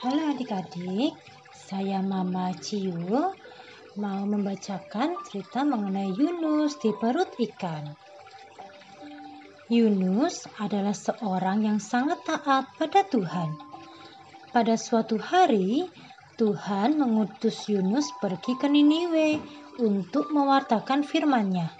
[0.00, 1.12] Halo adik-adik,
[1.52, 2.96] saya Mama Ciu
[4.00, 7.84] mau membacakan cerita mengenai Yunus di perut ikan.
[9.68, 13.60] Yunus adalah seorang yang sangat taat pada Tuhan.
[14.56, 15.84] Pada suatu hari,
[16.40, 19.36] Tuhan mengutus Yunus pergi ke Niniwe
[19.84, 21.76] untuk mewartakan firman-Nya.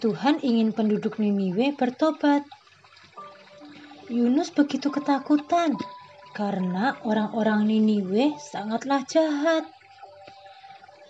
[0.00, 2.48] Tuhan ingin penduduk Niniwe bertobat.
[4.08, 5.76] Yunus begitu ketakutan
[6.34, 9.64] karena orang-orang Niniwe sangatlah jahat.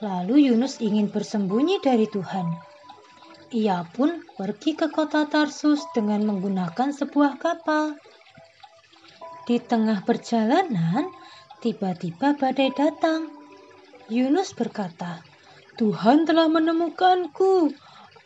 [0.04, 2.44] Lalu Yunus ingin bersembunyi dari Tuhan.
[3.56, 7.96] Ia pun pergi ke kota Tarsus dengan menggunakan sebuah kapal.
[9.48, 11.08] Di tengah perjalanan,
[11.64, 13.32] tiba-tiba badai datang.
[14.12, 15.24] Yunus berkata,
[15.80, 17.72] "Tuhan telah menemukanku.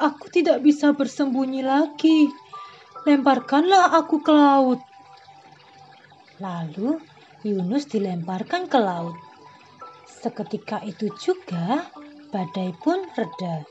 [0.02, 2.26] Aku tidak bisa bersembunyi lagi."
[3.08, 4.80] lemparkanlah aku ke laut.
[6.38, 6.98] Lalu
[7.42, 9.14] Yunus dilemparkan ke laut.
[10.06, 11.86] Seketika itu juga
[12.34, 13.62] badai pun reda.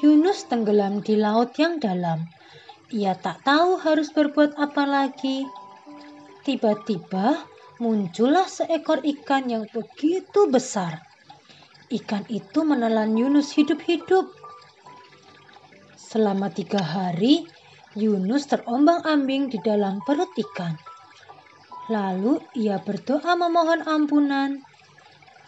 [0.00, 2.24] Yunus tenggelam di laut yang dalam.
[2.88, 5.44] Ia tak tahu harus berbuat apa lagi.
[6.40, 7.44] Tiba-tiba
[7.76, 11.04] muncullah seekor ikan yang begitu besar.
[11.92, 14.32] Ikan itu menelan Yunus hidup-hidup.
[16.00, 17.44] Selama tiga hari,
[17.98, 20.78] Yunus terombang-ambing di dalam perut ikan.
[21.90, 24.62] Lalu ia berdoa memohon ampunan.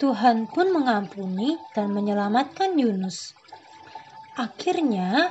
[0.03, 3.39] Tuhan pun mengampuni dan menyelamatkan Yunus.
[4.35, 5.31] Akhirnya,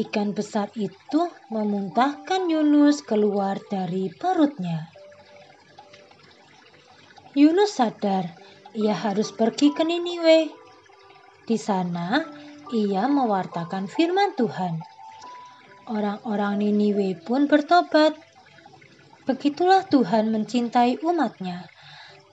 [0.00, 4.88] ikan besar itu memuntahkan Yunus keluar dari perutnya.
[7.36, 8.32] Yunus sadar
[8.72, 10.48] ia harus pergi ke Niniwe.
[11.44, 12.24] Di sana,
[12.72, 14.95] ia mewartakan firman Tuhan.
[15.86, 18.18] Orang-orang Niniwe pun bertobat.
[19.22, 21.70] Begitulah Tuhan mencintai umatnya.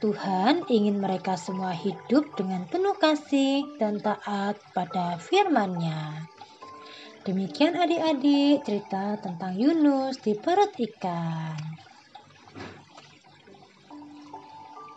[0.02, 6.28] Tuhan ingin mereka semua hidup dengan penuh kasih dan taat pada firman-Nya.
[7.24, 11.56] Demikian adik-adik cerita tentang Yunus di perut ikan.